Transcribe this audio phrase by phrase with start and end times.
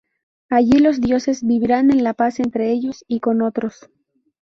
[0.49, 3.87] Allí, los dioses vivirán en la paz entre ellos y con otros.